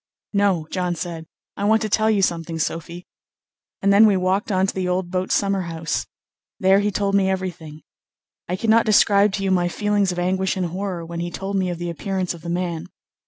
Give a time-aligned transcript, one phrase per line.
[0.33, 3.05] "No," John said, "I want to tell you something, Sophy,"
[3.83, 6.07] and then we walked on to the old boat summer house.
[6.59, 7.81] There he told me everything.
[8.49, 11.69] I cannot describe to you my feelings of anguish and horror when he told me
[11.69, 12.87] of the appearance of the man.